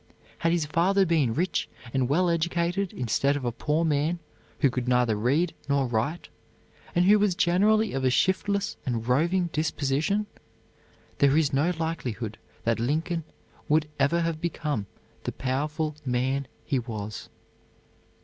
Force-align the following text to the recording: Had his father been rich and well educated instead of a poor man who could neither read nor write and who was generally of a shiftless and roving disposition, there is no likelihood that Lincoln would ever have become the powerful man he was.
Had 0.39 0.51
his 0.51 0.65
father 0.65 1.05
been 1.05 1.35
rich 1.35 1.69
and 1.93 2.09
well 2.09 2.27
educated 2.27 2.91
instead 2.91 3.35
of 3.35 3.45
a 3.45 3.51
poor 3.51 3.85
man 3.85 4.17
who 4.61 4.71
could 4.71 4.87
neither 4.87 5.15
read 5.15 5.53
nor 5.69 5.85
write 5.85 6.27
and 6.95 7.05
who 7.05 7.19
was 7.19 7.35
generally 7.35 7.93
of 7.93 8.03
a 8.03 8.09
shiftless 8.09 8.77
and 8.83 9.07
roving 9.07 9.51
disposition, 9.53 10.25
there 11.19 11.37
is 11.37 11.53
no 11.53 11.71
likelihood 11.77 12.39
that 12.63 12.79
Lincoln 12.79 13.23
would 13.69 13.87
ever 13.99 14.21
have 14.21 14.41
become 14.41 14.87
the 15.25 15.31
powerful 15.31 15.95
man 16.03 16.47
he 16.65 16.79
was. 16.79 17.29